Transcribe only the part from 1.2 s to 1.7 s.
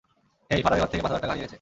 টাকা হারিয়ে গেছে।